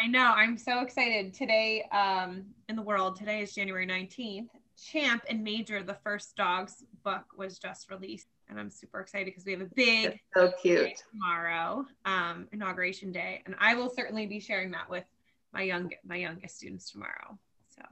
I 0.00 0.06
know. 0.06 0.32
I'm 0.36 0.56
so 0.56 0.80
excited. 0.80 1.34
Today, 1.34 1.82
um, 1.90 2.44
in 2.68 2.76
the 2.76 2.82
world, 2.82 3.16
today 3.16 3.40
is 3.40 3.54
January 3.54 3.86
19th. 3.86 4.48
Champ 4.80 5.24
and 5.28 5.42
Major, 5.42 5.82
the 5.82 5.96
first 6.04 6.36
dogs 6.36 6.84
book, 7.02 7.24
was 7.36 7.58
just 7.58 7.90
released 7.90 8.28
and 8.48 8.58
I'm 8.58 8.70
super 8.70 9.00
excited 9.00 9.26
because 9.26 9.44
we 9.44 9.52
have 9.52 9.60
a 9.60 9.66
big 9.74 10.20
so 10.34 10.52
cute 10.62 11.02
tomorrow, 11.10 11.84
um, 12.04 12.48
inauguration 12.52 13.12
day, 13.12 13.42
and 13.46 13.54
I 13.58 13.74
will 13.74 13.90
certainly 13.90 14.26
be 14.26 14.40
sharing 14.40 14.70
that 14.72 14.88
with 14.88 15.04
my 15.52 15.62
young 15.62 15.90
my 16.04 16.16
youngest 16.16 16.56
students 16.56 16.90
tomorrow. 16.90 17.38
So 17.68 17.82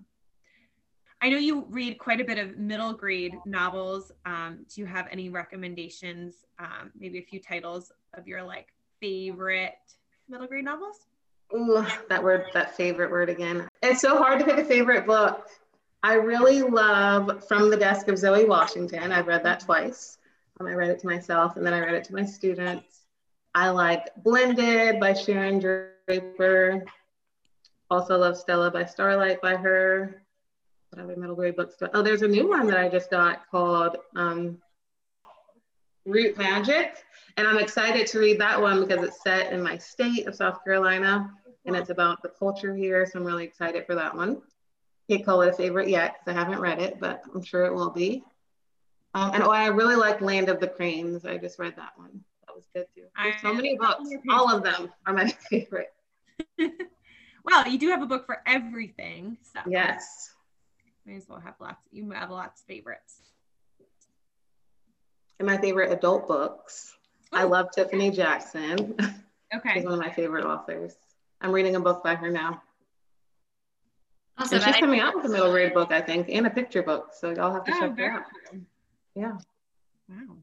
I 1.21 1.29
know 1.29 1.39
you 1.39 1.67
read 1.69 1.99
quite 1.99 2.21
a 2.21 2.25
bit 2.25 2.39
of 2.39 2.57
middle 2.57 2.93
grade 2.93 3.35
novels. 3.45 4.13
Um, 4.25 4.65
do 4.73 4.81
you 4.81 4.87
have 4.87 5.09
any 5.11 5.29
recommendations? 5.29 6.45
Um, 6.59 6.93
maybe 6.99 7.19
a 7.19 7.23
few 7.23 7.41
titles 7.41 7.93
of 8.15 8.27
your 8.27 8.43
like 8.43 8.73
favorite 9.01 9.75
middle 10.29 10.47
grade 10.47 10.65
novels? 10.65 11.07
Ooh, 11.55 11.85
that 12.09 12.23
word, 12.23 12.47
that 12.55 12.77
favorite 12.77 13.11
word 13.11 13.29
again. 13.29 13.69
It's 13.83 14.01
so 14.01 14.17
hard 14.17 14.41
to 14.41 14.45
pick 14.45 14.59
a 14.59 14.65
favorite 14.65 15.07
book. 15.07 15.49
I 16.03 16.15
really 16.15 16.63
love 16.63 17.47
From 17.47 17.71
the 17.71 17.77
Desk 17.77 18.09
of 18.09 18.19
Zoe 18.19 18.45
Washington. 18.45 19.13
I've 19.13 19.27
read 19.27 19.45
that 19.45 19.61
twice. 19.61 20.19
Um, 20.59 20.67
I 20.67 20.73
read 20.73 20.91
it 20.91 21.01
to 21.01 21.07
myself 21.07 21.57
and 21.57 21.67
then 21.67 21.75
I 21.75 21.81
read 21.81 21.95
it 21.95 22.05
to 22.05 22.15
my 22.15 22.25
students. 22.25 23.07
I 23.55 23.71
like 23.71 24.11
Blended 24.23 25.01
by 25.01 25.15
Sharon 25.15 25.59
Draper. 25.59 26.85
Also 27.91 28.19
love 28.19 28.37
Stella 28.37 28.71
by 28.71 28.85
Starlight 28.85 29.41
by 29.41 29.57
her. 29.57 30.23
What 30.91 31.03
other 31.03 31.17
middle 31.17 31.37
grade 31.37 31.57
books? 31.57 31.77
Oh, 31.95 32.03
there's 32.03 32.23
a 32.23 32.29
new 32.29 32.49
one 32.49 32.67
that 32.67 32.79
I 32.79 32.89
just 32.89 33.11
got 33.11 33.49
called 33.51 33.97
um, 34.15 34.59
Root 36.07 36.39
Magic. 36.39 37.05
And 37.37 37.47
I'm 37.47 37.59
excited 37.59 38.07
to 38.09 38.19
read 38.19 38.41
that 38.41 38.61
one 38.61 38.87
because 38.87 39.05
it's 39.05 39.23
set 39.23 39.53
in 39.53 39.63
my 39.63 39.77
state 39.77 40.27
of 40.27 40.35
South 40.35 40.65
Carolina 40.65 41.31
and 41.67 41.77
it's 41.77 41.91
about 41.91 42.23
the 42.23 42.31
culture 42.31 42.75
here. 42.75 43.05
So 43.05 43.19
I'm 43.19 43.27
really 43.27 43.45
excited 43.45 43.85
for 43.87 43.95
that 43.95 44.15
one. 44.17 44.41
Can't 45.11 45.25
call 45.25 45.43
it 45.43 45.49
a 45.49 45.53
favorite 45.53 45.89
yet 45.89 46.17
because 46.25 46.37
I 46.37 46.41
haven't 46.41 46.61
read 46.61 46.81
it, 46.81 46.99
but 46.99 47.23
I'm 47.35 47.43
sure 47.43 47.67
it 47.67 47.75
will 47.75 47.91
be. 47.91 48.25
Um, 49.15 49.33
and 49.35 49.43
oh, 49.43 49.51
I 49.51 49.67
really 49.67 49.97
like 49.97 50.21
Land 50.21 50.49
of 50.49 50.61
the 50.61 50.69
Cranes. 50.69 51.25
I 51.25 51.37
just 51.37 51.59
read 51.59 51.75
that 51.77 51.93
one. 51.97 52.25
That 52.47 52.55
was 52.55 52.67
good 52.75 52.87
too. 52.95 53.05
There's 53.23 53.41
so 53.41 53.53
many 53.53 53.77
books. 53.77 54.09
All 54.31 54.55
of 54.55 54.63
them 54.63 54.93
are 55.07 55.13
my 55.13 55.29
favorite. 55.51 55.93
well, 57.45 57.69
you 57.69 57.79
do 57.79 57.89
have 57.91 58.03
a 58.03 58.07
book 58.07 58.27
for 58.27 58.43
everything. 58.47 59.39
So 59.55 59.61
yes. 59.69 60.33
May 61.05 61.17
as 61.17 61.29
well 61.29 61.41
have 61.41 61.55
lots. 61.61 61.81
You 61.93 62.11
have 62.11 62.31
lots 62.31 62.63
of 62.63 62.67
favorites. 62.67 63.21
And 65.39 65.47
my 65.47 65.59
favorite 65.59 65.93
adult 65.93 66.27
books. 66.27 66.95
I 67.33 67.45
oh. 67.45 67.49
love 67.49 67.71
Tiffany 67.71 68.11
Jackson. 68.11 68.97
Okay. 69.55 69.75
She's 69.75 69.85
one 69.85 69.93
of 69.93 70.01
my 70.01 70.11
favorite 70.11 70.45
authors. 70.45 70.95
I'm 71.41 71.53
reading 71.53 71.77
a 71.77 71.81
book 71.81 72.03
by 72.03 72.17
her 72.17 72.31
now. 72.31 72.63
Awesome. 74.39 74.57
And 74.57 74.65
she's 74.65 74.77
coming 74.77 75.01
out 75.01 75.15
with 75.15 75.25
a 75.25 75.29
middle 75.29 75.51
grade 75.51 75.73
book, 75.73 75.93
I 75.93 76.01
think, 76.01 76.29
and 76.29 76.47
a 76.47 76.51
picture 76.51 76.83
book. 76.83 77.11
So 77.19 77.31
y'all 77.31 77.53
have 77.53 77.65
to 77.65 77.73
oh, 77.73 77.79
check 77.79 77.97
that 77.97 78.11
out. 78.11 78.23
Cool. 78.51 78.61
Yeah. 79.15 79.39
Wow. 80.09 80.37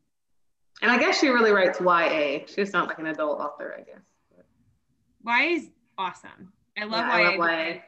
And 0.81 0.91
I 0.91 0.97
guess 0.97 1.19
she 1.19 1.27
really 1.27 1.51
writes 1.51 1.79
YA. 1.79 2.45
She's 2.47 2.73
not 2.73 2.87
like 2.87 2.99
an 2.99 3.07
adult 3.07 3.39
author, 3.39 3.75
I 3.77 3.81
guess. 3.81 4.01
But. 4.35 4.45
YA 5.31 5.55
is 5.57 5.69
awesome. 5.97 6.53
I 6.77 6.85
love, 6.85 7.05
yeah, 7.05 7.19
YA. 7.19 7.29
I 7.29 7.35
love 7.35 7.49
YA. 7.49 7.81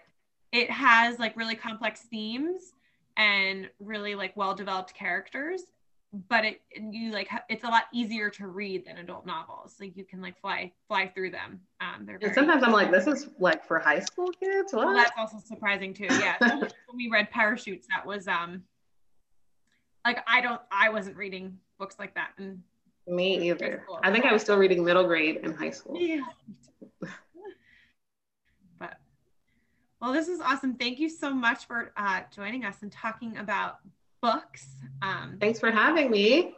It 0.51 0.69
has 0.69 1.17
like 1.17 1.35
really 1.35 1.55
complex 1.55 2.01
themes 2.01 2.73
and 3.17 3.69
really 3.79 4.15
like 4.15 4.35
well 4.35 4.53
developed 4.53 4.93
characters 4.93 5.61
but 6.29 6.45
it 6.45 6.61
you 6.91 7.11
like 7.11 7.29
it's 7.49 7.63
a 7.63 7.67
lot 7.67 7.83
easier 7.93 8.29
to 8.29 8.47
read 8.47 8.85
than 8.85 8.97
adult 8.97 9.25
novels 9.25 9.75
like 9.79 9.95
you 9.97 10.03
can 10.03 10.21
like 10.21 10.39
fly 10.39 10.71
fly 10.87 11.07
through 11.07 11.29
them 11.29 11.59
um 11.81 12.05
they're 12.05 12.33
sometimes 12.33 12.63
i'm 12.63 12.71
like 12.71 12.91
this 12.91 13.07
is 13.07 13.29
like 13.39 13.65
for 13.65 13.79
high 13.79 13.99
school 13.99 14.29
kids 14.39 14.73
what? 14.73 14.85
Well, 14.85 14.95
that's 14.95 15.11
also 15.17 15.37
surprising 15.39 15.93
too 15.93 16.07
yeah 16.09 16.37
when 16.39 16.69
we 16.95 17.09
read 17.11 17.29
parachutes 17.31 17.87
that 17.93 18.05
was 18.05 18.27
um 18.27 18.63
like 20.05 20.23
I 20.27 20.41
don't 20.41 20.61
I 20.71 20.89
wasn't 20.89 21.17
reading 21.17 21.57
books 21.79 21.97
like 21.97 22.13
that 22.15 22.31
and 22.37 22.61
me 23.07 23.49
either. 23.49 23.85
I 24.01 24.11
think 24.11 24.25
I 24.25 24.33
was 24.33 24.41
still 24.41 24.57
reading 24.57 24.83
middle 24.83 25.03
grade 25.03 25.37
in 25.43 25.53
high 25.53 25.69
school. 25.69 25.99
Yeah. 25.99 26.21
but 28.79 28.97
well, 30.01 30.11
this 30.11 30.27
is 30.27 30.39
awesome. 30.39 30.75
Thank 30.75 30.99
you 30.99 31.09
so 31.09 31.33
much 31.33 31.67
for 31.67 31.91
uh, 31.97 32.21
joining 32.35 32.65
us 32.65 32.81
and 32.81 32.91
talking 32.91 33.37
about 33.37 33.77
books. 34.33 34.75
Um, 35.01 35.37
Thanks 35.39 35.59
for 35.59 35.71
having 35.71 36.09
me. 36.09 36.55